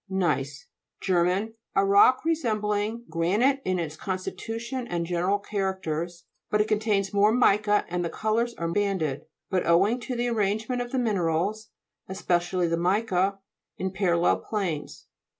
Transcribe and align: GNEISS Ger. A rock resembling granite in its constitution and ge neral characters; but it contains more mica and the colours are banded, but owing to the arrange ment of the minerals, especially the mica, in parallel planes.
GNEISS 0.09 0.65
Ger. 0.99 1.49
A 1.75 1.85
rock 1.85 2.25
resembling 2.25 3.05
granite 3.07 3.61
in 3.63 3.77
its 3.77 3.95
constitution 3.95 4.87
and 4.87 5.05
ge 5.05 5.11
neral 5.11 5.37
characters; 5.45 6.25
but 6.49 6.59
it 6.59 6.67
contains 6.67 7.13
more 7.13 7.31
mica 7.31 7.85
and 7.87 8.03
the 8.03 8.09
colours 8.09 8.55
are 8.55 8.67
banded, 8.71 9.27
but 9.51 9.67
owing 9.67 9.99
to 9.99 10.15
the 10.15 10.27
arrange 10.27 10.67
ment 10.67 10.81
of 10.81 10.91
the 10.91 10.97
minerals, 10.97 11.69
especially 12.09 12.67
the 12.67 12.77
mica, 12.77 13.37
in 13.77 13.91
parallel 13.91 14.39
planes. 14.39 15.05